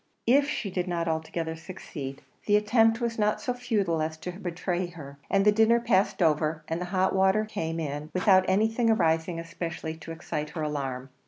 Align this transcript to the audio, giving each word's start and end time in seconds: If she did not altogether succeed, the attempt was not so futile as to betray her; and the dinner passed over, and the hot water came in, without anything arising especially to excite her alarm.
If 0.25 0.49
she 0.49 0.71
did 0.71 0.87
not 0.87 1.07
altogether 1.07 1.55
succeed, 1.55 2.23
the 2.47 2.55
attempt 2.55 2.99
was 2.99 3.19
not 3.19 3.39
so 3.39 3.53
futile 3.53 4.01
as 4.01 4.17
to 4.17 4.31
betray 4.31 4.87
her; 4.87 5.19
and 5.29 5.45
the 5.45 5.51
dinner 5.51 5.79
passed 5.79 6.23
over, 6.23 6.63
and 6.67 6.81
the 6.81 6.85
hot 6.85 7.13
water 7.13 7.45
came 7.45 7.79
in, 7.79 8.09
without 8.11 8.49
anything 8.49 8.89
arising 8.89 9.39
especially 9.39 9.95
to 9.97 10.11
excite 10.11 10.49
her 10.49 10.63
alarm. 10.63 11.11